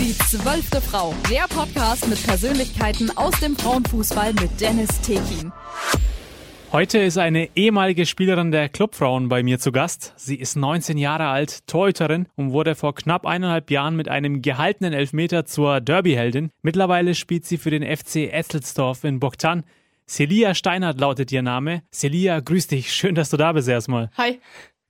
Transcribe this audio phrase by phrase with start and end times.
[0.00, 5.52] Die zwölfte Frau, der Podcast mit Persönlichkeiten aus dem Frauenfußball mit Dennis Tekin.
[6.72, 10.14] Heute ist eine ehemalige Spielerin der Clubfrauen bei mir zu Gast.
[10.16, 14.94] Sie ist 19 Jahre alt, Torhüterin und wurde vor knapp eineinhalb Jahren mit einem gehaltenen
[14.94, 16.50] Elfmeter zur Derbyheldin.
[16.62, 19.64] Mittlerweile spielt sie für den FC Etzelsdorf in Bogtan.
[20.08, 21.82] Celia Steinert lautet ihr Name.
[21.92, 22.94] Celia, grüß dich.
[22.94, 24.10] Schön, dass du da bist erstmal.
[24.16, 24.40] Hi.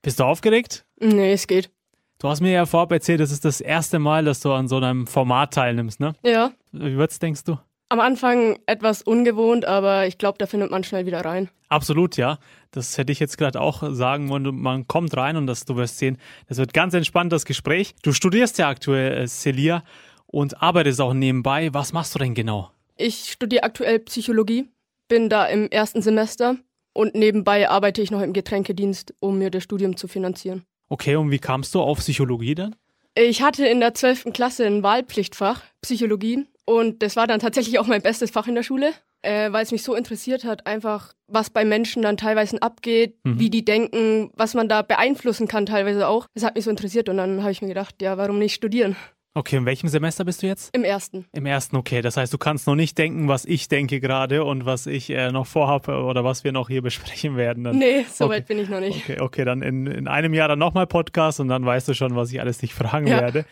[0.02, 0.86] Bist du aufgeregt?
[1.00, 1.72] Nee, es geht.
[2.20, 4.76] Du hast mir ja vorab erzählt, das ist das erste Mal, dass du an so
[4.76, 6.12] einem Format teilnimmst, ne?
[6.22, 6.52] Ja.
[6.70, 7.56] Wie wird's, denkst du?
[7.88, 11.48] Am Anfang etwas ungewohnt, aber ich glaube, da findet man schnell wieder rein.
[11.70, 12.38] Absolut, ja.
[12.72, 14.54] Das hätte ich jetzt gerade auch sagen wollen.
[14.54, 17.94] Man kommt rein und das, du wirst sehen, das wird ganz entspannt, das Gespräch.
[18.02, 19.82] Du studierst ja aktuell, äh, Celia,
[20.26, 21.72] und arbeitest auch nebenbei.
[21.72, 22.70] Was machst du denn genau?
[22.98, 24.68] Ich studiere aktuell Psychologie,
[25.08, 26.56] bin da im ersten Semester
[26.92, 30.66] und nebenbei arbeite ich noch im Getränkedienst, um mir das Studium zu finanzieren.
[30.90, 32.74] Okay, und wie kamst du auf Psychologie dann?
[33.14, 34.32] Ich hatte in der 12.
[34.32, 38.62] Klasse ein Wahlpflichtfach, Psychologie, und das war dann tatsächlich auch mein bestes Fach in der
[38.64, 43.14] Schule, äh, weil es mich so interessiert hat, einfach was bei Menschen dann teilweise abgeht,
[43.24, 43.38] Mhm.
[43.38, 46.26] wie die denken, was man da beeinflussen kann teilweise auch.
[46.34, 48.96] Das hat mich so interessiert und dann habe ich mir gedacht, ja, warum nicht studieren?
[49.32, 50.74] Okay, in welchem Semester bist du jetzt?
[50.74, 51.24] Im ersten.
[51.32, 52.02] Im ersten, okay.
[52.02, 55.30] Das heißt, du kannst noch nicht denken, was ich denke gerade und was ich äh,
[55.30, 57.62] noch vorhabe oder was wir noch hier besprechen werden.
[57.62, 57.78] Dann.
[57.78, 58.34] Nee, so Okay.
[58.34, 58.96] weit bin ich noch nicht.
[59.08, 62.16] Okay, okay, dann in, in einem Jahr dann nochmal Podcast und dann weißt du schon,
[62.16, 63.20] was ich alles dich fragen Ja.
[63.20, 63.44] werde.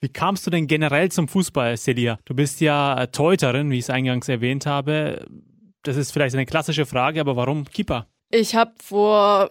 [0.00, 2.18] Wie kamst du denn generell zum Fußball, Celia?
[2.24, 5.26] Du bist ja äh, Torhüterin, wie ich es eingangs erwähnt habe.
[5.84, 8.08] Das ist vielleicht eine klassische Frage, aber warum Keeper?
[8.30, 9.48] Ich habe vor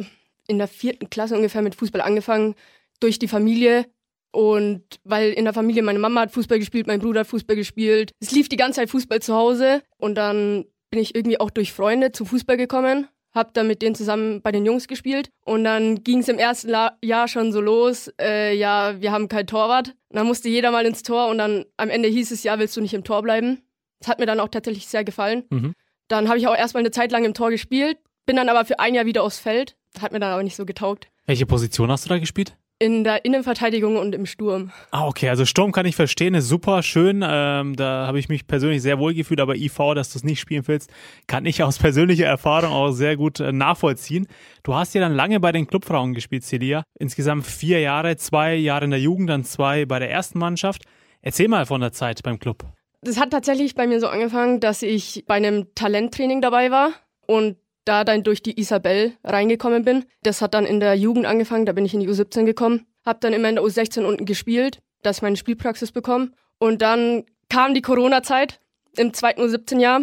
[0.48, 2.56] in der vierten Klasse ungefähr mit Fußball angefangen,
[3.00, 3.86] durch die Familie.
[4.32, 8.12] Und weil in der Familie meine Mama hat Fußball gespielt, mein Bruder hat Fußball gespielt.
[8.20, 9.82] Es lief die ganze Zeit Fußball zu Hause.
[9.98, 13.96] Und dann bin ich irgendwie auch durch Freunde zum Fußball gekommen, hab dann mit denen
[13.96, 15.30] zusammen bei den Jungs gespielt.
[15.46, 19.28] Und dann ging es im ersten La Jahr schon so los, äh, ja, wir haben
[19.28, 19.90] kein Torwart.
[20.10, 22.76] Und dann musste jeder mal ins Tor und dann am Ende hieß es, ja, willst
[22.76, 23.62] du nicht im Tor bleiben?
[24.00, 25.44] Das hat mir dann auch tatsächlich sehr gefallen.
[25.50, 25.74] Mhm.
[26.08, 28.80] Dann habe ich auch erstmal eine Zeit lang im Tor gespielt, bin dann aber für
[28.80, 29.76] ein Jahr wieder aufs Feld.
[30.00, 31.08] Hat mir dann aber nicht so getaugt.
[31.26, 32.56] Welche Position hast du da gespielt?
[32.82, 34.72] In der Innenverteidigung und im Sturm.
[34.92, 37.26] Ah, okay, also Sturm kann ich verstehen, ist super schön.
[37.28, 40.40] Ähm, da habe ich mich persönlich sehr wohl gefühlt, aber IV, dass du es nicht
[40.40, 40.90] spielen willst,
[41.28, 44.28] kann ich aus persönlicher Erfahrung auch sehr gut äh, nachvollziehen.
[44.64, 46.84] Du hast ja dann lange bei den Clubfrauen gespielt, Celia.
[46.98, 50.84] Insgesamt vier Jahre, zwei Jahre in der Jugend, dann zwei bei der ersten Mannschaft.
[51.22, 52.64] Erzähl mal von der Zeit beim Club.
[53.02, 56.92] Das hat tatsächlich bei mir so angefangen, dass ich bei einem Talenttraining dabei war
[57.28, 57.58] und
[57.90, 60.06] da dann durch die Isabel reingekommen bin.
[60.22, 63.18] Das hat dann in der Jugend angefangen, da bin ich in die U17 gekommen, habe
[63.20, 66.32] dann immer in der U16 unten gespielt, dass ich meine Spielpraxis bekomme.
[66.60, 68.60] Und dann kam die Corona-Zeit
[68.96, 70.02] im zweiten U17-Jahr.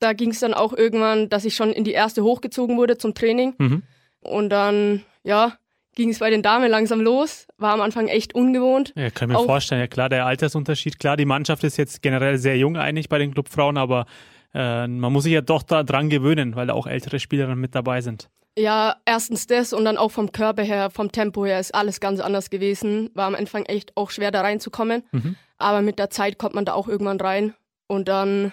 [0.00, 3.14] Da ging es dann auch irgendwann, dass ich schon in die erste hochgezogen wurde zum
[3.14, 3.54] Training.
[3.58, 3.82] Mhm.
[4.20, 5.54] Und dann, ja,
[5.94, 7.46] ging es bei den Damen langsam los.
[7.56, 8.92] War am Anfang echt ungewohnt.
[8.96, 12.02] Ja, kann ich mir Auch- vorstellen, ja klar, der Altersunterschied, klar, die Mannschaft ist jetzt
[12.02, 14.06] generell sehr jung eigentlich bei den Clubfrauen, aber
[14.54, 17.74] äh, man muss sich ja doch da dran gewöhnen, weil da auch ältere Spielerinnen mit
[17.74, 18.28] dabei sind.
[18.58, 22.18] Ja, erstens das und dann auch vom Körper her, vom Tempo her ist alles ganz
[22.18, 23.10] anders gewesen.
[23.14, 25.04] War am Anfang echt auch schwer da reinzukommen.
[25.12, 25.36] Mhm.
[25.58, 27.54] Aber mit der Zeit kommt man da auch irgendwann rein.
[27.86, 28.52] Und dann,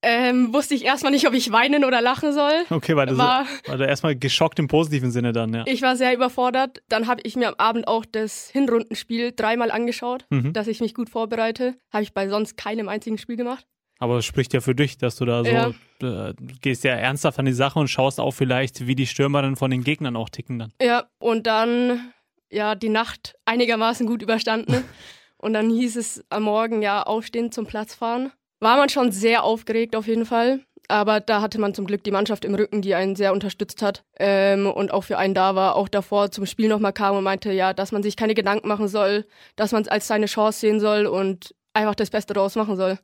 [0.00, 2.52] Ähm, wusste ich erstmal nicht, ob ich weinen oder lachen soll.
[2.70, 5.64] Okay, war, das, War, war da erstmal geschockt im positiven Sinne dann, ja.
[5.66, 6.82] ich war sehr überfordert.
[6.88, 10.52] Dann habe ich mir am Abend auch das Hinrundenspiel dreimal angeschaut, Mhm.
[10.52, 11.74] dass ich mich gut vorbereite.
[11.92, 13.66] Habe ich bei sonst keinem einzigen Spiel gemacht.
[13.98, 15.70] Aber es spricht ja für dich, dass du da so Ja.
[16.02, 19.70] äh, gehst ja ernsthaft an die Sache und schaust auch vielleicht, wie die Stürmerinnen von
[19.70, 20.72] den Gegnern auch ticken dann.
[20.80, 22.12] Ja, und dann
[22.50, 24.84] ja die Nacht einigermaßen gut überstanden.
[25.38, 28.32] und dann hieß es am Morgen ja aufstehen zum Platz fahren.
[28.60, 30.60] War man schon sehr aufgeregt auf jeden Fall.
[30.90, 34.04] Aber da hatte man zum Glück die Mannschaft im Rücken, die einen sehr unterstützt hat
[34.18, 35.76] ähm, und auch für einen da war.
[35.76, 38.88] Auch davor zum Spiel nochmal kam und meinte, ja, dass man sich keine Gedanken machen
[38.88, 42.76] soll, dass man es als seine Chance sehen soll und einfach das Beste daraus machen
[42.76, 42.98] soll.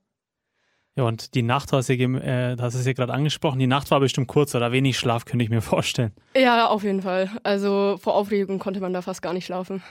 [0.96, 3.98] Ja, und die Nacht, hast du äh, hast es ja gerade angesprochen, die Nacht war
[3.98, 6.12] bestimmt kurz oder wenig Schlaf, könnte ich mir vorstellen.
[6.36, 7.30] Ja, auf jeden Fall.
[7.42, 9.82] Also vor Aufregung konnte man da fast gar nicht schlafen.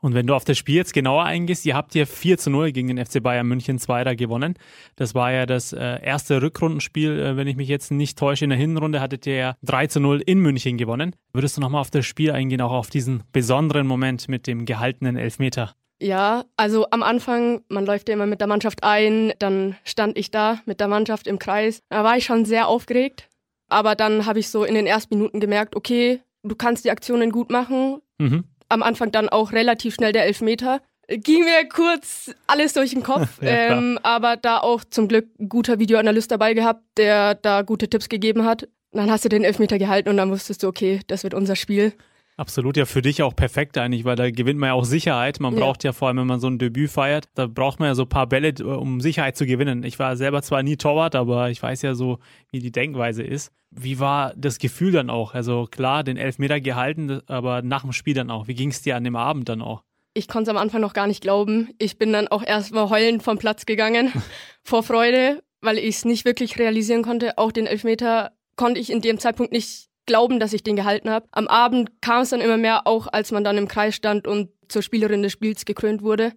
[0.00, 2.70] Und wenn du auf das Spiel jetzt genauer eingehst, ihr habt ja 4 zu 0
[2.70, 4.54] gegen den FC Bayern München 2 da gewonnen.
[4.94, 8.44] Das war ja das äh, erste Rückrundenspiel, äh, wenn ich mich jetzt nicht täusche.
[8.44, 11.16] In der Hinrunde hattet ihr ja 3 zu 0 in München gewonnen.
[11.32, 15.16] Würdest du nochmal auf das Spiel eingehen, auch auf diesen besonderen Moment mit dem gehaltenen
[15.16, 15.74] Elfmeter?
[16.00, 20.30] Ja, also am Anfang, man läuft ja immer mit der Mannschaft ein, dann stand ich
[20.30, 21.82] da mit der Mannschaft im Kreis.
[21.88, 23.28] Da war ich schon sehr aufgeregt,
[23.68, 27.30] aber dann habe ich so in den ersten Minuten gemerkt, okay, du kannst die Aktionen
[27.30, 28.00] gut machen.
[28.18, 28.44] Mhm.
[28.68, 30.80] Am Anfang dann auch relativ schnell der Elfmeter.
[31.08, 35.48] Ging mir kurz alles durch den Kopf, ja, ähm, aber da auch zum Glück ein
[35.48, 38.68] guter Videoanalyst dabei gehabt, der da gute Tipps gegeben hat.
[38.92, 41.92] Dann hast du den Elfmeter gehalten und dann wusstest du, okay, das wird unser Spiel.
[42.38, 45.40] Absolut, ja für dich auch perfekt eigentlich, weil da gewinnt man ja auch Sicherheit.
[45.40, 45.60] Man ja.
[45.60, 48.02] braucht ja vor allem, wenn man so ein Debüt feiert, da braucht man ja so
[48.02, 49.82] ein paar Bälle, um Sicherheit zu gewinnen.
[49.82, 52.20] Ich war selber zwar nie Torwart, aber ich weiß ja so,
[52.52, 53.52] wie die Denkweise ist.
[53.72, 55.34] Wie war das Gefühl dann auch?
[55.34, 58.46] Also klar, den Elfmeter gehalten, aber nach dem Spiel dann auch.
[58.46, 59.82] Wie ging es dir an dem Abend dann auch?
[60.14, 61.70] Ich konnte es am Anfang noch gar nicht glauben.
[61.78, 64.12] Ich bin dann auch erstmal heulend vom Platz gegangen
[64.62, 67.36] vor Freude, weil ich es nicht wirklich realisieren konnte.
[67.36, 71.28] Auch den Elfmeter konnte ich in dem Zeitpunkt nicht glauben, dass ich den gehalten habe.
[71.30, 74.50] Am Abend kam es dann immer mehr, auch als man dann im Kreis stand und
[74.66, 76.32] zur Spielerin des Spiels gekrönt wurde,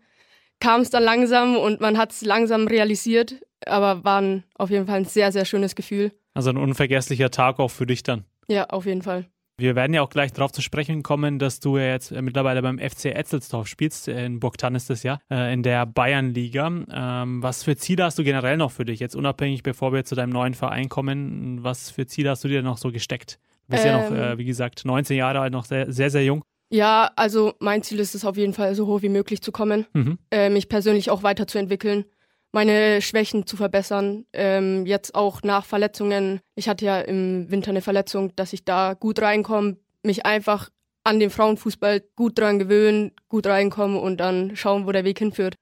[0.59, 4.97] kam es dann langsam und man hat es langsam realisiert, aber war auf jeden Fall
[4.97, 6.11] ein sehr, sehr schönes Gefühl.
[6.33, 8.25] Also ein unvergesslicher Tag auch für dich dann.
[8.47, 9.25] Ja, auf jeden Fall.
[9.57, 12.63] Wir werden ja auch gleich darauf zu sprechen kommen, dass du ja jetzt äh, mittlerweile
[12.63, 14.07] beim FC Etzelsdorf spielst.
[14.07, 16.67] Äh, in Burgtan ist das ja, äh, in der Bayernliga.
[16.91, 18.99] Ähm, was für Ziele hast du generell noch für dich?
[18.99, 22.63] Jetzt unabhängig, bevor wir zu deinem neuen Verein kommen, was für Ziele hast du dir
[22.63, 23.39] noch so gesteckt?
[23.71, 26.25] Du bist ähm, ja noch, äh, wie gesagt, 19 Jahre alt, noch sehr, sehr, sehr
[26.25, 26.43] jung.
[26.69, 29.85] Ja, also mein Ziel ist es auf jeden Fall, so hoch wie möglich zu kommen,
[29.93, 30.17] mhm.
[30.29, 32.05] äh, mich persönlich auch weiterzuentwickeln,
[32.51, 34.25] meine Schwächen zu verbessern.
[34.33, 36.41] Ähm, jetzt auch nach Verletzungen.
[36.55, 40.69] Ich hatte ja im Winter eine Verletzung, dass ich da gut reinkomme, mich einfach
[41.03, 45.55] an den Frauenfußball gut dran gewöhnen, gut reinkommen und dann schauen, wo der Weg hinführt.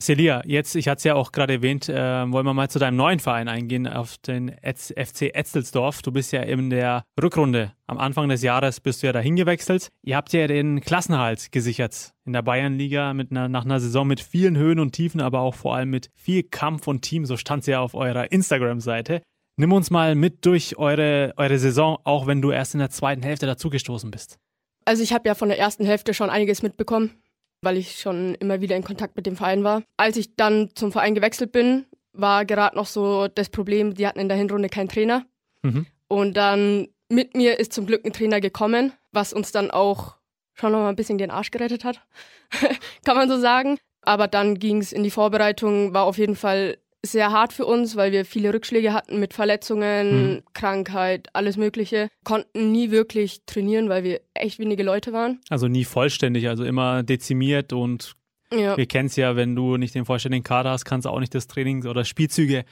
[0.00, 2.94] Celia, jetzt, ich hatte es ja auch gerade erwähnt, äh, wollen wir mal zu deinem
[2.94, 6.02] neuen Verein eingehen, auf den FC Etzelsdorf.
[6.02, 7.72] Du bist ja in der Rückrunde.
[7.88, 9.88] Am Anfang des Jahres bist du ja dahin gewechselt.
[10.02, 14.20] Ihr habt ja den Klassenhalt gesichert in der Bayernliga mit einer, nach einer Saison mit
[14.20, 17.26] vielen Höhen und Tiefen, aber auch vor allem mit viel Kampf und Team.
[17.26, 19.20] So stand es ja auf eurer Instagram-Seite.
[19.56, 23.24] Nimm uns mal mit durch eure, eure Saison, auch wenn du erst in der zweiten
[23.24, 24.38] Hälfte dazugestoßen bist.
[24.84, 27.20] Also ich habe ja von der ersten Hälfte schon einiges mitbekommen
[27.62, 29.82] weil ich schon immer wieder in Kontakt mit dem Verein war.
[29.96, 34.20] Als ich dann zum Verein gewechselt bin, war gerade noch so das Problem, die hatten
[34.20, 35.24] in der Hinrunde keinen Trainer.
[35.62, 35.86] Mhm.
[36.08, 40.16] Und dann mit mir ist zum Glück ein Trainer gekommen, was uns dann auch
[40.54, 42.04] schon noch mal ein bisschen den Arsch gerettet hat,
[43.04, 43.78] kann man so sagen.
[44.02, 47.96] Aber dann ging es in die Vorbereitung, war auf jeden Fall sehr hart für uns,
[47.96, 50.42] weil wir viele Rückschläge hatten mit Verletzungen, mhm.
[50.52, 52.08] Krankheit, alles Mögliche.
[52.24, 55.40] Konnten nie wirklich trainieren, weil wir echt wenige Leute waren.
[55.48, 58.14] Also nie vollständig, also immer dezimiert und
[58.52, 58.76] ja.
[58.76, 61.34] wir kennen es ja, wenn du nicht den vollständigen Kader hast, kannst du auch nicht
[61.34, 62.64] das Training oder Spielzüge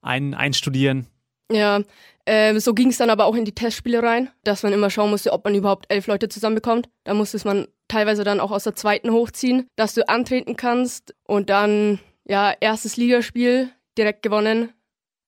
[0.00, 1.06] ein, einstudieren.
[1.52, 1.82] Ja,
[2.24, 5.10] äh, so ging es dann aber auch in die Testspiele rein, dass man immer schauen
[5.10, 6.88] musste, ob man überhaupt elf Leute zusammenbekommt.
[7.04, 11.50] Da musste man teilweise dann auch aus der zweiten hochziehen, dass du antreten kannst und
[11.50, 14.72] dann ja, erstes Ligaspiel direkt gewonnen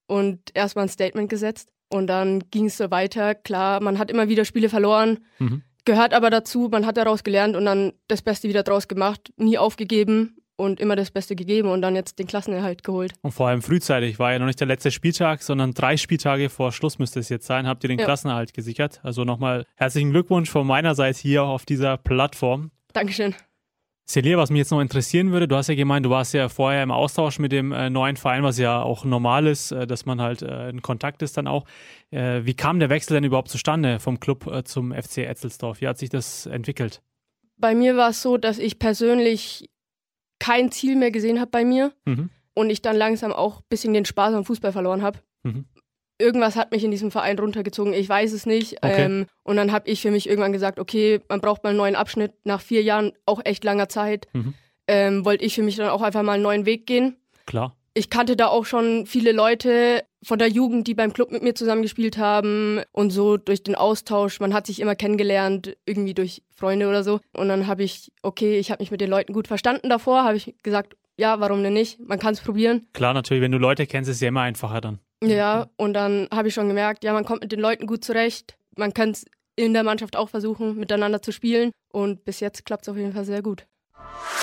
[0.06, 1.70] und erstmal ein Statement gesetzt.
[1.88, 3.34] Und dann ging es so weiter.
[3.34, 5.62] Klar, man hat immer wieder Spiele verloren, mhm.
[5.84, 9.56] gehört aber dazu, man hat daraus gelernt und dann das Beste wieder draus gemacht, nie
[9.56, 13.12] aufgegeben und immer das Beste gegeben und dann jetzt den Klassenerhalt geholt.
[13.22, 16.72] Und vor allem frühzeitig, war ja noch nicht der letzte Spieltag, sondern drei Spieltage vor
[16.72, 18.04] Schluss müsste es jetzt sein, habt ihr den ja.
[18.04, 19.00] Klassenerhalt gesichert.
[19.02, 22.70] Also nochmal herzlichen Glückwunsch von meiner Seite hier auf dieser Plattform.
[22.92, 23.34] Dankeschön.
[24.08, 26.82] Celia, was mich jetzt noch interessieren würde, du hast ja gemeint, du warst ja vorher
[26.84, 30.20] im Austausch mit dem äh, neuen Verein, was ja auch normal ist, äh, dass man
[30.20, 31.64] halt äh, in Kontakt ist dann auch.
[32.12, 35.80] Wie kam der Wechsel denn überhaupt zustande vom Club zum FC Etzelsdorf?
[35.80, 37.02] Wie hat sich das entwickelt?
[37.56, 39.68] Bei mir war es so, dass ich persönlich
[40.38, 42.30] kein Ziel mehr gesehen habe bei mir mhm.
[42.54, 45.18] und ich dann langsam auch ein bisschen den Spaß am Fußball verloren habe.
[45.42, 45.64] Mhm
[46.18, 48.78] irgendwas hat mich in diesem Verein runtergezogen, ich weiß es nicht.
[48.82, 49.04] Okay.
[49.04, 51.96] Ähm, und dann habe ich für mich irgendwann gesagt, okay, man braucht mal einen neuen
[51.96, 52.32] Abschnitt.
[52.44, 54.54] Nach vier Jahren, auch echt langer Zeit, mhm.
[54.88, 57.16] ähm, wollte ich für mich dann auch einfach mal einen neuen Weg gehen.
[57.46, 57.76] Klar.
[57.94, 61.54] Ich kannte da auch schon viele Leute von der Jugend, die beim Club mit mir
[61.54, 64.38] zusammengespielt haben und so durch den Austausch.
[64.38, 67.20] Man hat sich immer kennengelernt, irgendwie durch Freunde oder so.
[67.32, 70.36] Und dann habe ich, okay, ich habe mich mit den Leuten gut verstanden davor, habe
[70.36, 71.98] ich gesagt, ja, warum denn nicht?
[72.00, 72.86] Man kann es probieren.
[72.92, 74.98] Klar, natürlich, wenn du Leute kennst, ist es ja immer einfacher dann.
[75.22, 78.56] Ja, und dann habe ich schon gemerkt, ja, man kommt mit den Leuten gut zurecht.
[78.76, 79.24] Man kann es
[79.56, 81.72] in der Mannschaft auch versuchen, miteinander zu spielen.
[81.92, 83.66] Und bis jetzt klappt es auf jeden Fall sehr gut.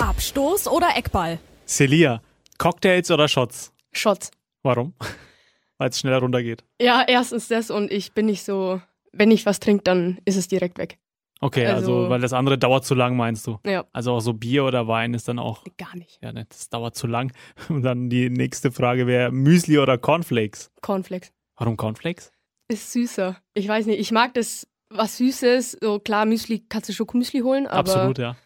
[0.00, 1.38] Abstoß oder Eckball?
[1.66, 2.20] Celia,
[2.58, 3.72] Cocktails oder Shots?
[3.92, 4.30] Shots.
[4.62, 4.94] Warum?
[5.78, 6.64] Weil es schneller runtergeht.
[6.80, 8.80] Ja, erstens das und ich bin nicht so,
[9.12, 10.98] wenn ich was trinke, dann ist es direkt weg.
[11.40, 13.58] Okay, also, Also- weil das andere dauert zu lang, meinst du?
[13.66, 16.18] Ja, Also auch so Bier oder Wein ist dann auch, gar nicht.
[16.22, 17.32] ja, ne, das dauert zu lang.
[17.68, 20.70] Und dann die nächste Frage wäre Müsli oder Cornflakes?
[20.80, 21.32] Cornflakes.
[21.56, 22.32] Warum Cornflakes?
[22.68, 23.36] Ist süßer.
[23.54, 25.78] Ich weiß nicht, ich mag das, was Süßes.
[25.82, 28.36] So klar, Müsli, kannst du Schokomüsli holen, aber Absolut, ja.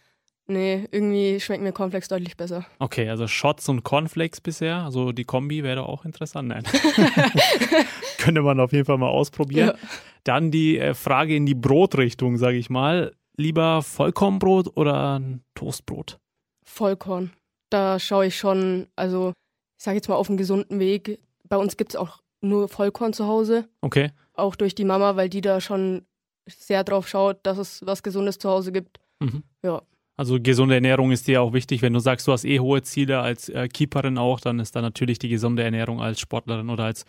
[0.49, 2.67] Nee, irgendwie schmecken mir Cornflakes deutlich besser.
[2.79, 4.79] Okay, also Shots und Cornflakes bisher.
[4.85, 6.49] Also die Kombi wäre auch interessant.
[6.49, 6.65] Nein.
[8.19, 9.69] Könnte man auf jeden Fall mal ausprobieren.
[9.81, 9.89] Ja.
[10.25, 13.13] Dann die äh, Frage in die Brotrichtung, sage ich mal.
[13.37, 15.21] Lieber Vollkornbrot oder
[15.55, 16.19] Toastbrot?
[16.65, 17.33] Vollkorn.
[17.71, 19.33] Da schaue ich schon, also
[19.79, 21.21] ich sage jetzt mal auf einem gesunden Weg.
[21.49, 24.11] Bei uns gibt es auch nur Vollkorn zu Hause, Okay.
[24.35, 26.05] auch durch die Mama, weil die da schon
[26.49, 28.99] sehr drauf schaut, dass es was Gesundes zu Hause gibt.
[29.21, 29.43] Mhm.
[29.63, 29.83] Ja.
[30.19, 31.81] Also gesunde Ernährung ist dir auch wichtig.
[31.81, 34.83] Wenn du sagst, du hast eh hohe Ziele als äh, Keeperin auch, dann ist da
[34.83, 37.05] natürlich die gesunde Ernährung als Sportlerin oder als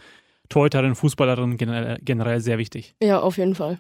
[0.48, 2.94] Torhüterin, Fußballerin generell, generell sehr wichtig.
[3.02, 3.80] Ja, auf jeden Fall.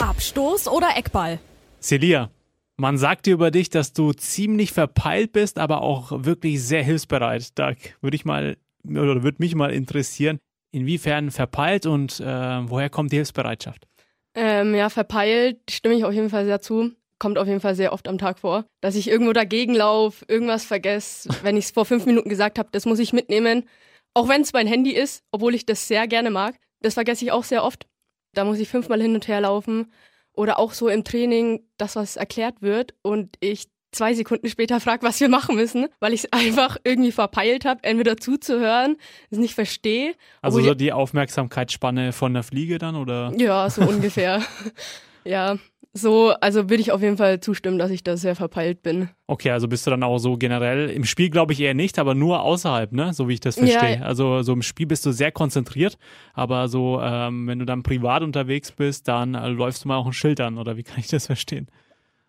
[0.00, 1.38] Abstoß oder Eckball?
[1.82, 2.30] Celia,
[2.78, 7.58] man sagt dir über dich, dass du ziemlich verpeilt bist, aber auch wirklich sehr hilfsbereit.
[7.58, 8.56] Da würde ich mal
[8.88, 10.38] oder würde mich mal interessieren,
[10.70, 13.86] inwiefern verpeilt und äh, woher kommt die Hilfsbereitschaft?
[14.34, 16.92] Ähm, ja, verpeilt stimme ich auf jeden Fall sehr zu.
[17.18, 20.64] Kommt auf jeden Fall sehr oft am Tag vor, dass ich irgendwo dagegen laufe, irgendwas
[20.64, 21.28] vergesse.
[21.42, 23.68] Wenn ich es vor fünf Minuten gesagt habe, das muss ich mitnehmen.
[24.14, 26.56] Auch wenn es mein Handy ist, obwohl ich das sehr gerne mag.
[26.80, 27.86] Das vergesse ich auch sehr oft.
[28.34, 29.92] Da muss ich fünfmal hin und her laufen.
[30.34, 35.02] Oder auch so im Training, dass was erklärt wird und ich zwei Sekunden später frage,
[35.04, 38.96] was wir machen müssen, weil ich es einfach irgendwie verpeilt habe, entweder zuzuhören,
[39.30, 40.14] es nicht verstehe.
[40.42, 43.32] Also so die Aufmerksamkeitsspanne von der Fliege dann oder?
[43.36, 44.42] Ja, so ungefähr.
[45.24, 45.56] ja,
[45.96, 49.08] so, also würde ich auf jeden Fall zustimmen, dass ich da sehr verpeilt bin.
[49.26, 52.14] Okay, also bist du dann auch so generell im Spiel glaube ich eher nicht, aber
[52.14, 53.12] nur außerhalb, ne?
[53.12, 53.98] So wie ich das Ja, verstehe.
[53.98, 54.02] ja.
[54.04, 55.98] Also so im Spiel bist du sehr konzentriert,
[56.34, 60.06] aber so ähm, wenn du dann privat unterwegs bist, dann äh, läufst du mal auch
[60.06, 61.66] ein Schild an oder wie kann ich das verstehen?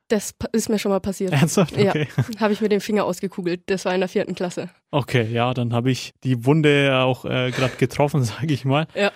[0.10, 1.34] Das ist mir schon mal passiert.
[1.34, 1.76] Ernsthaft?
[1.76, 1.90] Ja.
[1.90, 2.08] Okay.
[2.40, 3.64] Habe ich mit dem Finger ausgekugelt.
[3.66, 4.70] Das war in der vierten Klasse.
[4.90, 8.88] Okay, ja, dann habe ich die Wunde auch äh, gerade getroffen, sage ich mal.
[8.96, 9.12] Ja.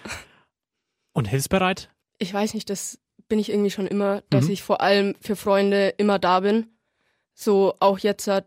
[1.13, 1.89] Und hilfsbereit?
[2.17, 2.99] Ich weiß nicht, das
[3.31, 4.51] bin ich irgendwie schon immer, dass Mhm.
[4.51, 6.67] ich vor allem für Freunde immer da bin.
[7.33, 8.41] So auch jetzt äh,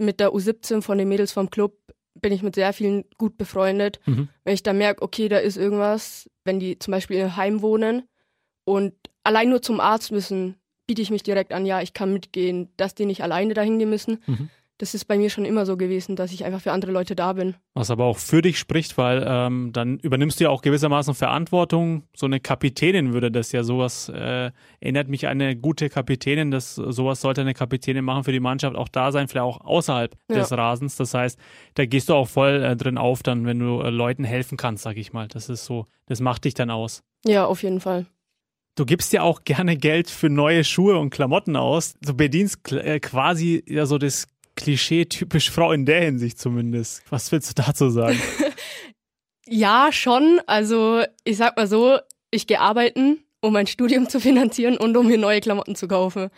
[0.00, 1.74] mit der U17 von den Mädels vom Club
[2.16, 4.00] bin ich mit sehr vielen gut befreundet.
[4.04, 4.28] Mhm.
[4.42, 8.02] Wenn ich da merke, okay, da ist irgendwas, wenn die zum Beispiel im Heim wohnen
[8.64, 10.56] und allein nur zum Arzt müssen,
[10.88, 13.90] biete ich mich direkt an, ja, ich kann mitgehen, dass die nicht alleine dahin gehen
[13.90, 14.22] müssen.
[14.26, 14.50] Mhm.
[14.78, 17.32] Das ist bei mir schon immer so gewesen, dass ich einfach für andere Leute da
[17.32, 17.54] bin.
[17.72, 22.02] Was aber auch für dich spricht, weil ähm, dann übernimmst du ja auch gewissermaßen Verantwortung.
[22.14, 26.74] So eine Kapitänin würde das ja sowas, äh, erinnert mich an eine gute Kapitänin, das
[26.74, 30.36] sowas sollte eine Kapitänin machen für die Mannschaft, auch da sein, vielleicht auch außerhalb Ja.
[30.36, 30.96] des Rasens.
[30.96, 31.38] Das heißt,
[31.74, 34.82] da gehst du auch voll äh, drin auf, dann, wenn du äh, Leuten helfen kannst,
[34.84, 35.26] sag ich mal.
[35.28, 37.02] Das ist so, das macht dich dann aus.
[37.24, 38.04] Ja, auf jeden Fall.
[38.78, 41.94] Du gibst ja auch gerne Geld für neue Schuhe und Klamotten aus.
[42.02, 44.26] Du bedienst äh, quasi ja so das
[44.56, 47.02] Klischee typisch Frau in der Hinsicht zumindest.
[47.10, 48.20] Was willst du dazu sagen?
[49.48, 50.40] Ja, schon.
[50.46, 51.98] Also ich sag mal so,
[52.32, 56.30] ich gehe arbeiten, um mein Studium zu finanzieren und um mir neue Klamotten zu kaufen.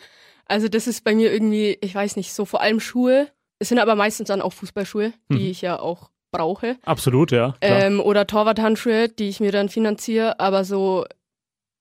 [0.45, 3.29] Also das ist bei mir irgendwie, ich weiß nicht, so vor allem Schuhe.
[3.59, 5.47] Es sind aber meistens dann auch Fußballschuhe, die Mhm.
[5.51, 6.77] ich ja auch brauche.
[6.85, 7.55] Absolut, ja.
[7.63, 10.39] Ähm, oder Torwarthandschuhe, die ich mir dann finanziere.
[10.39, 11.07] Aber so,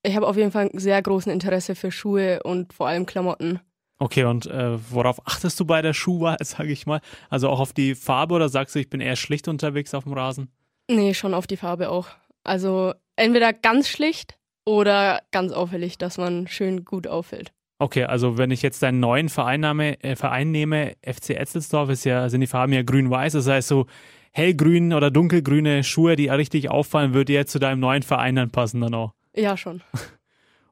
[0.04, 3.60] ich habe auf jeden Fall ein sehr großen Interesse für Schuhe und vor allem Klamotten.
[4.00, 7.02] Okay, und äh, worauf achtest du bei der Schuhwahl, sage ich mal?
[7.30, 10.14] Also auch auf die Farbe oder sagst du, ich bin eher schlicht unterwegs auf dem
[10.14, 10.52] Rasen?
[10.90, 12.08] Nee, schon auf die Farbe auch.
[12.44, 17.52] Also entweder ganz schlicht oder ganz auffällig, dass man schön gut auffällt.
[17.80, 22.06] Okay, also wenn ich jetzt deinen neuen Verein, nehme, äh, Verein nehme, FC Etzelsdorf, ist
[22.06, 23.86] ja, sind die Farben ja grün-weiß, das heißt so
[24.32, 28.82] hellgrün oder dunkelgrüne Schuhe, die richtig auffallen, würde ja zu deinem neuen Verein dann passen
[28.82, 29.14] dann auch.
[29.36, 29.82] Ja, schon.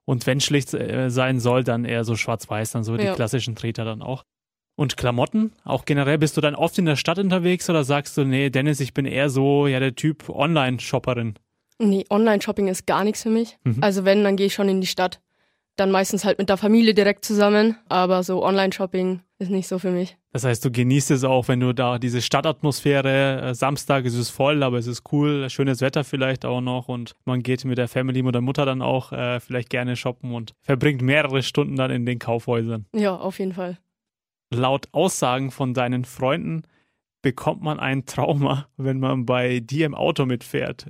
[0.05, 3.15] Und wenn schlicht äh, sein soll, dann eher so schwarz-weiß, dann so die Ja.
[3.15, 4.23] klassischen Treter dann auch.
[4.77, 5.53] Und Klamotten?
[5.63, 8.79] Auch generell bist du dann oft in der Stadt unterwegs oder sagst du, nee, Dennis,
[8.81, 11.35] ich bin eher so, ja, der Typ Online-Shopperin?
[11.79, 13.57] Nee, Online-Shopping ist gar nichts für mich.
[13.63, 13.77] Mhm.
[13.81, 15.21] Also wenn, dann gehe ich schon in die Stadt.
[15.75, 17.77] Dann meistens halt mit der Familie direkt zusammen.
[17.89, 20.17] Aber so Online-Shopping ist nicht so für mich.
[20.31, 24.29] Das heißt, du genießt es auch, wenn du da diese Stadtatmosphäre, äh, Samstag ist es
[24.29, 27.87] voll, aber es ist cool, schönes Wetter vielleicht auch noch und man geht mit der
[27.87, 31.91] Family, mit der Mutter dann auch äh, vielleicht gerne shoppen und verbringt mehrere Stunden dann
[31.91, 32.85] in den Kaufhäusern.
[32.93, 33.77] Ja, auf jeden Fall.
[34.53, 36.63] Laut Aussagen von deinen Freunden
[37.21, 40.87] bekommt man ein Trauma, wenn man bei dir im Auto mitfährt.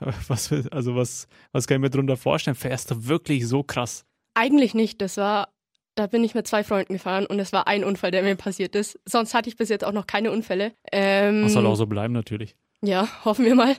[0.28, 2.54] Was, also was, was kann ich mir darunter vorstellen?
[2.54, 4.04] Fährst du wirklich so krass?
[4.34, 5.00] Eigentlich nicht.
[5.00, 5.48] Das war,
[5.94, 8.74] da bin ich mit zwei Freunden gefahren und es war ein Unfall, der mir passiert
[8.74, 8.98] ist.
[9.06, 10.72] Sonst hatte ich bis jetzt auch noch keine Unfälle.
[10.92, 12.56] Ähm, Das soll auch so bleiben natürlich.
[12.82, 13.74] Ja, hoffen wir mal.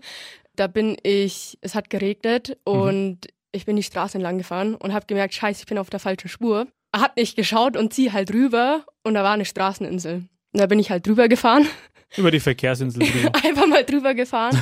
[0.55, 3.31] Da bin ich, es hat geregnet und mhm.
[3.51, 6.29] ich bin die Straße entlang gefahren und habe gemerkt, scheiße, ich bin auf der falschen
[6.29, 6.67] Spur.
[6.95, 10.15] Hab nicht geschaut und zieh halt rüber und da war eine Straßeninsel.
[10.53, 11.67] Und da bin ich halt drüber gefahren.
[12.15, 13.31] Über die Verkehrsinsel drüber.
[13.43, 14.59] Einfach mal drüber gefahren.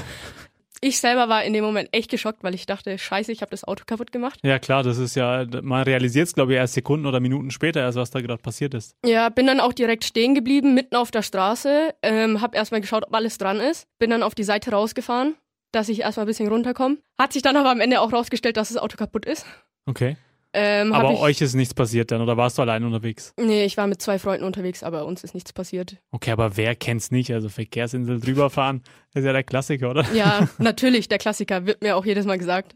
[0.88, 3.64] Ich selber war in dem Moment echt geschockt, weil ich dachte, scheiße, ich habe das
[3.64, 4.40] Auto kaputt gemacht.
[4.44, 7.80] Ja klar, das ist ja, man realisiert es glaube ich erst Sekunden oder Minuten später
[7.80, 8.96] erst, was da gerade passiert ist.
[9.04, 13.04] Ja, bin dann auch direkt stehen geblieben, mitten auf der Straße, ähm, hab erstmal geschaut,
[13.08, 15.34] ob alles dran ist, bin dann auf die Seite rausgefahren,
[15.72, 16.98] dass ich erstmal ein bisschen runterkomme.
[17.18, 19.48] Hat sich dann aber am Ende auch rausgestellt, dass das Auto kaputt ist.
[19.88, 20.18] Okay.
[20.58, 23.34] Ähm, aber ich, euch ist nichts passiert dann oder warst du allein unterwegs?
[23.38, 25.98] Nee, ich war mit zwei Freunden unterwegs, aber uns ist nichts passiert.
[26.12, 27.34] Okay, aber wer kennt's nicht?
[27.34, 28.82] Also Verkehrsinsel drüberfahren
[29.14, 30.06] ist ja der Klassiker, oder?
[30.14, 32.74] Ja, natürlich, der Klassiker, wird mir auch jedes Mal gesagt.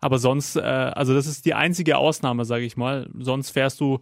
[0.00, 3.10] Aber sonst, äh, also das ist die einzige Ausnahme, sage ich mal.
[3.18, 4.00] Sonst fährst du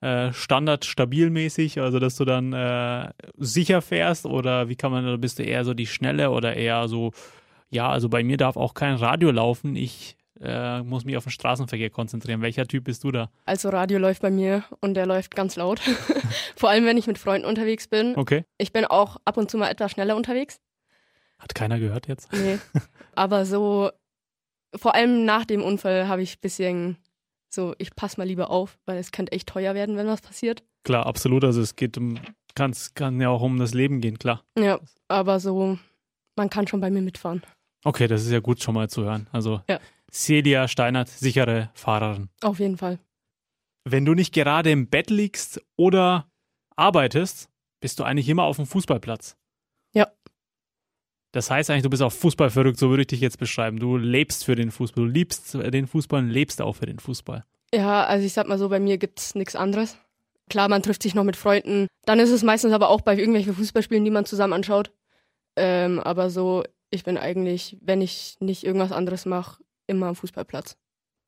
[0.00, 5.18] äh, Standard stabilmäßig, also dass du dann äh, sicher fährst oder wie kann man, oder
[5.18, 7.12] bist du eher so die Schnelle oder eher so,
[7.70, 9.76] ja, also bei mir darf auch kein Radio laufen.
[9.76, 12.42] Ich äh, muss mich auf den Straßenverkehr konzentrieren.
[12.42, 13.30] Welcher Typ bist du da?
[13.44, 15.80] Also Radio läuft bei mir und der läuft ganz laut.
[16.56, 18.16] Vor allem, wenn ich mit Freunden unterwegs bin.
[18.16, 18.44] Okay.
[18.58, 20.60] Ich bin auch ab und zu mal etwas schneller unterwegs.
[21.38, 22.32] Hat keiner gehört jetzt?
[22.32, 22.58] Nee.
[23.14, 23.90] Aber so,
[24.74, 26.96] vor allem nach dem Unfall habe ich ein bisschen
[27.48, 30.62] so, ich passe mal lieber auf, weil es könnte echt teuer werden, wenn was passiert.
[30.84, 31.44] Klar, absolut.
[31.44, 32.18] Also es geht um,
[32.54, 34.42] kann's, kann ja auch um das Leben gehen, klar.
[34.58, 34.78] Ja,
[35.08, 35.78] aber so,
[36.36, 37.42] man kann schon bei mir mitfahren.
[37.84, 39.28] Okay, das ist ja gut schon mal zu hören.
[39.32, 39.78] Also ja.
[40.12, 42.28] Celia Steinert, sichere Fahrerin.
[42.42, 42.98] Auf jeden Fall.
[43.84, 46.30] Wenn du nicht gerade im Bett liegst oder
[46.76, 47.48] arbeitest,
[47.80, 49.36] bist du eigentlich immer auf dem Fußballplatz.
[49.92, 50.08] Ja.
[51.32, 53.78] Das heißt eigentlich, du bist auch Fußball verrückt, so würde ich dich jetzt beschreiben.
[53.78, 57.44] Du lebst für den Fußball, du liebst den Fußball und lebst auch für den Fußball.
[57.74, 59.98] Ja, also ich sag mal so, bei mir gibt es nichts anderes.
[60.48, 61.88] Klar, man trifft sich noch mit Freunden.
[62.04, 64.92] Dann ist es meistens aber auch bei irgendwelchen Fußballspielen, die man zusammen anschaut.
[65.56, 70.76] Ähm, aber so, ich bin eigentlich, wenn ich nicht irgendwas anderes mache, immer am Fußballplatz.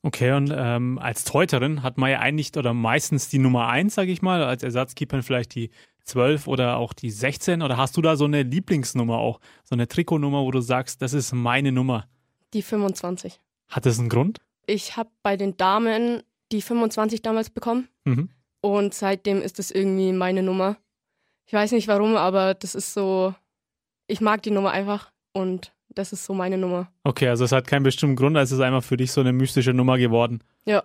[0.03, 4.13] Okay, und ähm, als Teuterin hat man ja eigentlich oder meistens die Nummer 1, sage
[4.13, 5.71] ich mal, als Ersatzkeeper vielleicht die
[6.05, 7.63] 12 oder auch die 16.
[7.63, 11.13] Oder hast du da so eine Lieblingsnummer auch, so eine Trikotnummer, wo du sagst, das
[11.13, 12.09] ist meine Nummer?
[12.55, 13.41] Die 25.
[13.69, 14.39] Hat das einen Grund?
[14.67, 18.31] Ich habe bei den Damen die 25 damals bekommen mhm.
[18.61, 20.77] und seitdem ist das irgendwie meine Nummer.
[21.47, 23.35] Ich weiß nicht warum, aber das ist so,
[24.07, 26.91] ich mag die Nummer einfach und das ist so meine Nummer.
[27.05, 29.75] Okay, also es hat keinen bestimmten Grund, es ist einfach für dich so eine mystische
[29.75, 30.43] Nummer geworden.
[30.65, 30.85] Ja.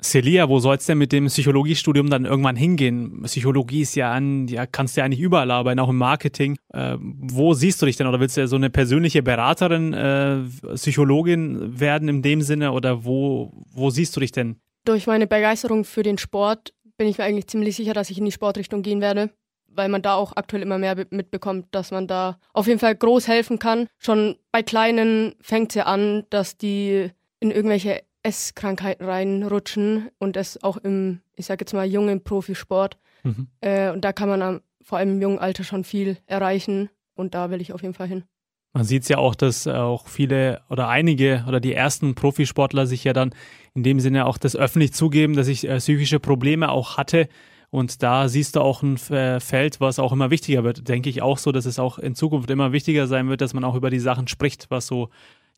[0.00, 3.22] Celia, wo soll es denn mit dem Psychologiestudium dann irgendwann hingehen?
[3.24, 6.56] Psychologie ist ja an, ja, kannst du ja eigentlich überall arbeiten, auch im Marketing.
[6.72, 8.06] Äh, wo siehst du dich denn?
[8.06, 10.38] Oder willst du ja so eine persönliche Beraterin, äh,
[10.74, 12.72] Psychologin werden in dem Sinne?
[12.72, 14.60] Oder wo, wo siehst du dich denn?
[14.84, 18.24] Durch meine Begeisterung für den Sport bin ich mir eigentlich ziemlich sicher, dass ich in
[18.24, 19.30] die Sportrichtung gehen werde
[19.78, 23.28] weil man da auch aktuell immer mehr mitbekommt, dass man da auf jeden Fall groß
[23.28, 23.86] helfen kann.
[23.96, 30.62] Schon bei Kleinen fängt es ja an, dass die in irgendwelche Esskrankheiten reinrutschen und das
[30.64, 32.98] auch im, ich sag jetzt mal, jungen Profisport.
[33.22, 33.46] Mhm.
[33.60, 37.34] Äh, und da kann man am, vor allem im jungen Alter schon viel erreichen und
[37.34, 38.24] da will ich auf jeden Fall hin.
[38.72, 43.04] Man sieht es ja auch, dass auch viele oder einige oder die ersten Profisportler sich
[43.04, 43.30] ja dann
[43.74, 47.28] in dem Sinne auch das öffentlich zugeben, dass ich äh, psychische Probleme auch hatte
[47.70, 50.88] und da siehst du auch ein äh, Feld, was auch immer wichtiger wird.
[50.88, 53.64] Denke ich auch so, dass es auch in Zukunft immer wichtiger sein wird, dass man
[53.64, 55.10] auch über die Sachen spricht, was so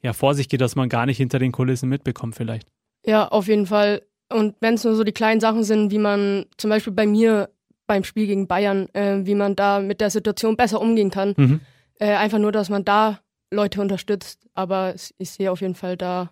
[0.03, 2.68] ja vor sich geht, dass man gar nicht hinter den Kulissen mitbekommt vielleicht.
[3.07, 4.03] Ja, auf jeden Fall.
[4.33, 7.51] Und wenn es nur so die kleinen Sachen sind, wie man zum Beispiel bei mir
[7.87, 11.35] beim Spiel gegen Bayern, äh, wie man da mit der Situation besser umgehen kann.
[11.37, 11.61] Mhm.
[11.99, 13.18] Äh, einfach nur, dass man da
[13.51, 14.46] Leute unterstützt.
[14.55, 16.31] Aber ich sehe auf jeden Fall da,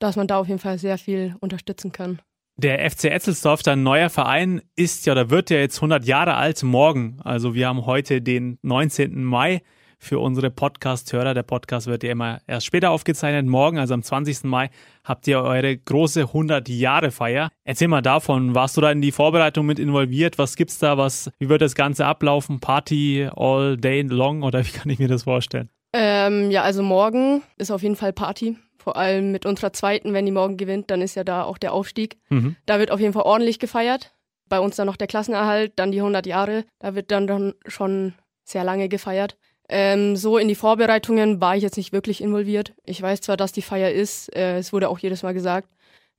[0.00, 2.20] dass man da auf jeden Fall sehr viel unterstützen kann.
[2.62, 6.62] Der FC Etzelsdorf, dein neuer Verein, ist ja oder wird ja jetzt 100 Jahre alt
[6.62, 7.16] morgen.
[7.24, 9.24] Also wir haben heute den 19.
[9.24, 9.62] Mai
[9.98, 11.32] für unsere Podcast-Hörer.
[11.32, 13.46] Der Podcast wird ja immer erst später aufgezeichnet.
[13.46, 14.44] Morgen, also am 20.
[14.44, 14.68] Mai,
[15.04, 17.48] habt ihr eure große 100-Jahre-Feier.
[17.64, 18.54] Erzähl mal davon.
[18.54, 20.36] Warst du da in die Vorbereitung mit involviert?
[20.36, 20.98] Was gibt's da?
[20.98, 22.60] Was, wie wird das Ganze ablaufen?
[22.60, 25.70] Party all day long oder wie kann ich mir das vorstellen?
[25.94, 28.58] Ähm, ja, also morgen ist auf jeden Fall Party.
[28.80, 31.74] Vor allem mit unserer zweiten, wenn die morgen gewinnt, dann ist ja da auch der
[31.74, 32.16] Aufstieg.
[32.30, 32.56] Mhm.
[32.64, 34.14] Da wird auf jeden Fall ordentlich gefeiert.
[34.48, 36.64] Bei uns dann noch der Klassenerhalt, dann die 100 Jahre.
[36.78, 39.36] Da wird dann, dann schon sehr lange gefeiert.
[39.68, 42.72] Ähm, so in die Vorbereitungen war ich jetzt nicht wirklich involviert.
[42.86, 45.68] Ich weiß zwar, dass die Feier ist, äh, es wurde auch jedes Mal gesagt,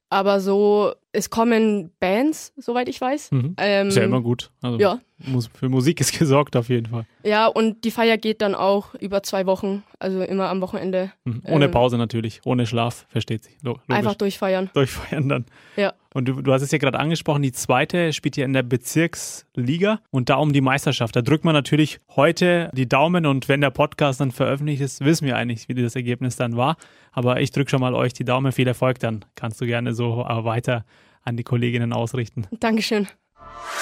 [0.09, 3.31] aber so es kommen Bands, soweit ich weiß.
[3.31, 3.55] Mhm.
[3.57, 4.49] Ähm, Ist ja immer gut.
[4.61, 4.99] Also ja.
[5.53, 7.05] Für Musik ist gesorgt auf jeden Fall.
[7.23, 11.11] Ja, und die Feier geht dann auch über zwei Wochen, also immer am Wochenende.
[11.25, 11.43] Mhm.
[11.45, 13.53] Ohne Ähm, Pause natürlich, ohne Schlaf, versteht sich.
[13.61, 13.83] Lo- Logisch.
[13.89, 14.69] Einfach durchfeiern.
[14.73, 15.45] durchfeiern dann.
[15.75, 15.93] Ja.
[16.13, 19.99] Und du, du hast es ja gerade angesprochen, die zweite spielt ja in der Bezirksliga
[20.09, 21.15] und da um die Meisterschaft.
[21.15, 25.25] Da drückt man natürlich heute die Daumen und wenn der Podcast dann veröffentlicht ist, wissen
[25.27, 26.77] wir eigentlich, wie das Ergebnis dann war.
[27.11, 28.51] Aber ich drücke schon mal euch die Daumen.
[28.51, 29.23] Viel Erfolg dann.
[29.35, 30.85] Kannst du gerne so weiter
[31.23, 32.47] an die Kolleginnen ausrichten.
[32.59, 33.07] Dankeschön.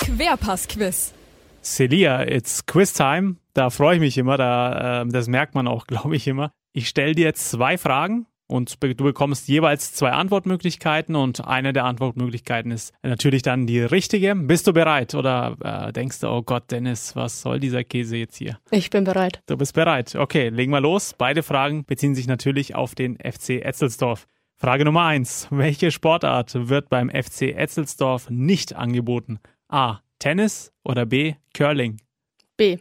[0.02, 1.14] Querpass-Quiz.
[1.62, 3.36] Celia, it's Quiz Time.
[3.54, 4.38] Da freue ich mich immer.
[4.38, 6.52] Da, ähm, das merkt man auch, glaube ich, immer.
[6.74, 11.86] Ich stelle dir jetzt zwei Fragen und du bekommst jeweils zwei Antwortmöglichkeiten und eine der
[11.86, 14.36] Antwortmöglichkeiten ist natürlich dann die richtige.
[14.36, 18.38] Bist du bereit oder äh, denkst du, oh Gott, Dennis, was soll dieser Käse jetzt
[18.38, 18.60] hier?
[18.72, 19.42] Ich bin bereit.
[19.46, 20.16] Du bist bereit.
[20.16, 21.14] Okay, legen wir los.
[21.18, 24.28] Beide Fragen beziehen sich natürlich auf den FC Etzelsdorf.
[24.62, 29.40] Frage Nummer eins: Welche Sportart wird beim FC Etzelsdorf nicht angeboten?
[29.70, 30.00] A.
[30.20, 31.36] Tennis oder B.
[31.54, 32.02] Curling?
[32.58, 32.78] B.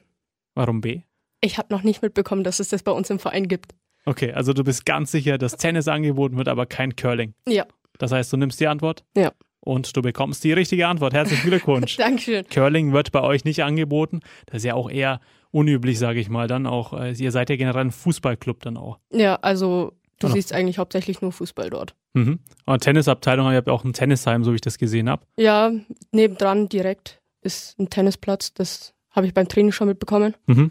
[0.57, 1.03] Warum B?
[1.41, 3.77] Ich habe noch nicht mitbekommen, dass es das bei uns im Verein gibt.
[4.07, 7.35] Okay, also du bist ganz sicher, dass Tennis angeboten wird, aber kein Curling.
[7.49, 7.65] Ja.
[7.99, 9.31] Das heißt, du nimmst die Antwort Ja.
[9.61, 11.13] und du bekommst die richtige Antwort.
[11.15, 11.97] Herzlichen Glückwunsch.
[11.97, 12.45] Dankeschön.
[12.49, 14.19] Curling wird bei euch nicht angeboten.
[14.47, 15.21] Das ist ja auch eher
[15.53, 16.49] unüblich, sage ich mal.
[16.49, 18.99] Dann auch, äh, ihr seid ja generell ein Fußballclub dann auch.
[19.13, 20.35] Ja, also du Genau.
[20.35, 21.95] siehst eigentlich hauptsächlich nur Fußball dort.
[22.15, 22.41] Mhm.
[22.67, 25.25] Und Tennisabteilung, ihr habt auch ein Tennisheim, so wie ich das gesehen habe.
[25.37, 25.71] Ja,
[26.13, 28.53] nebendran direkt ist ein Tennisplatz.
[28.55, 30.35] Das habe ich beim Training schon mitbekommen.
[30.47, 30.71] Mhm.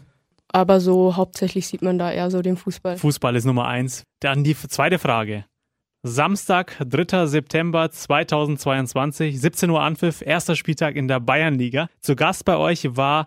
[0.50, 2.96] Aber so hauptsächlich sieht man da eher so den Fußball.
[2.96, 4.04] Fußball ist Nummer eins.
[4.20, 5.44] Dann die zweite Frage.
[6.02, 7.26] Samstag, 3.
[7.26, 11.88] September 2022, 17 Uhr Anpfiff, erster Spieltag in der Bayernliga.
[12.00, 13.26] Zu Gast bei euch war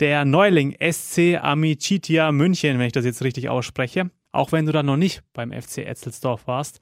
[0.00, 4.10] der Neuling SC Amicitia München, wenn ich das jetzt richtig ausspreche.
[4.36, 6.80] Auch wenn du da noch nicht beim FC Etzelsdorf warst.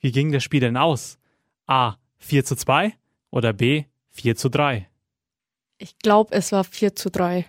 [0.00, 1.18] Wie ging das Spiel denn aus?
[1.66, 1.96] A.
[2.18, 2.94] 4 zu 2
[3.30, 3.84] oder B.
[4.10, 4.88] 4 zu 3?
[5.78, 7.46] Ich glaube, es war 4 zu 3.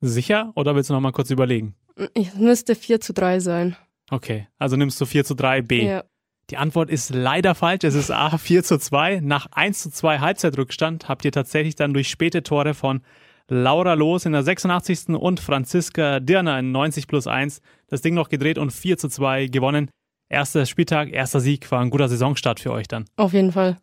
[0.00, 1.74] Sicher oder willst du noch mal kurz überlegen?
[2.14, 3.76] Es müsste 4 zu 3 sein.
[4.10, 5.84] Okay, also nimmst du 4 zu 3 B.
[5.84, 6.04] Ja.
[6.50, 7.84] Die Antwort ist leider falsch.
[7.84, 9.20] Es ist A 4 zu 2.
[9.20, 13.02] Nach 1 zu 2 Halbzeitrückstand habt ihr tatsächlich dann durch späte Tore von
[13.48, 15.08] Laura Loos in der 86.
[15.08, 19.46] und Franziska Dirner in 90 plus 1 das Ding noch gedreht und 4 zu 2
[19.46, 19.90] gewonnen.
[20.28, 23.06] Erster Spieltag, erster Sieg war ein guter Saisonstart für euch dann.
[23.16, 23.78] Auf jeden Fall.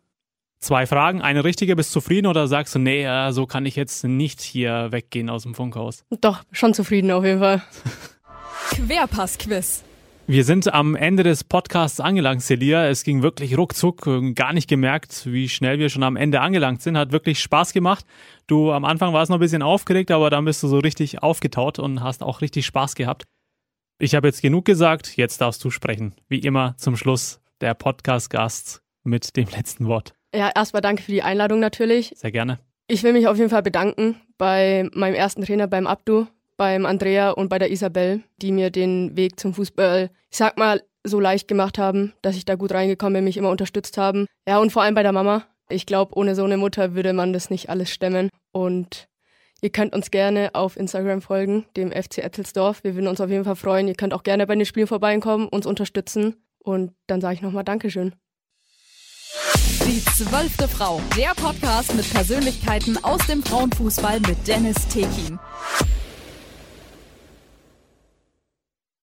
[0.60, 3.76] Zwei Fragen, eine richtige, bist du zufrieden oder sagst du, nee, äh, so kann ich
[3.76, 6.04] jetzt nicht hier weggehen aus dem Funkhaus?
[6.20, 7.62] Doch, schon zufrieden auf jeden Fall.
[8.70, 9.82] Querpass-Quiz.
[10.28, 12.88] Wir sind am Ende des Podcasts angelangt, Celia.
[12.88, 16.82] Es ging wirklich ruckzuck, äh, gar nicht gemerkt, wie schnell wir schon am Ende angelangt
[16.82, 16.98] sind.
[16.98, 18.04] Hat wirklich Spaß gemacht.
[18.48, 21.78] Du, am Anfang warst noch ein bisschen aufgeregt, aber dann bist du so richtig aufgetaut
[21.78, 23.22] und hast auch richtig Spaß gehabt.
[24.00, 26.16] Ich habe jetzt genug gesagt, jetzt darfst du sprechen.
[26.28, 30.12] Wie immer zum Schluss der Podcast-Gast mit dem letzten Wort.
[30.34, 32.14] Ja, erstmal danke für die Einladung natürlich.
[32.16, 32.58] Sehr gerne.
[32.88, 36.26] Ich will mich auf jeden Fall bedanken bei meinem ersten Trainer, beim Abdu,
[36.56, 40.82] beim Andrea und bei der Isabel, die mir den Weg zum Fußball, ich sag mal,
[41.04, 44.26] so leicht gemacht haben, dass ich da gut reingekommen bin, mich immer unterstützt haben.
[44.46, 45.44] Ja, und vor allem bei der Mama.
[45.68, 48.28] Ich glaube, ohne so eine Mutter würde man das nicht alles stemmen.
[48.52, 49.08] Und
[49.60, 52.84] ihr könnt uns gerne auf Instagram folgen, dem FC Ettelsdorf.
[52.84, 53.88] Wir würden uns auf jeden Fall freuen.
[53.88, 56.36] Ihr könnt auch gerne bei den Spielen vorbeikommen, uns unterstützen.
[56.58, 58.14] Und dann sage ich nochmal Dankeschön.
[59.86, 61.00] Die zwölfte Frau.
[61.16, 65.38] Der Podcast mit Persönlichkeiten aus dem Frauenfußball mit Dennis Tekin.